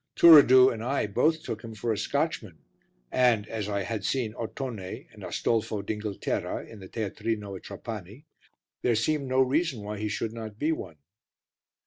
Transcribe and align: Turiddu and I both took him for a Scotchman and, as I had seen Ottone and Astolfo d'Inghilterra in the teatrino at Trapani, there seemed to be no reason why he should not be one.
Turiddu 0.15 0.73
and 0.73 0.83
I 0.83 1.05
both 1.05 1.43
took 1.43 1.63
him 1.63 1.75
for 1.75 1.93
a 1.93 1.95
Scotchman 1.99 2.57
and, 3.11 3.47
as 3.47 3.69
I 3.69 3.83
had 3.83 4.03
seen 4.03 4.33
Ottone 4.33 5.05
and 5.13 5.23
Astolfo 5.23 5.83
d'Inghilterra 5.83 6.65
in 6.67 6.79
the 6.79 6.87
teatrino 6.89 7.55
at 7.55 7.61
Trapani, 7.61 8.25
there 8.81 8.95
seemed 8.95 9.19
to 9.25 9.27
be 9.27 9.29
no 9.29 9.41
reason 9.41 9.83
why 9.83 9.99
he 9.99 10.09
should 10.09 10.33
not 10.33 10.57
be 10.57 10.71
one. 10.71 10.97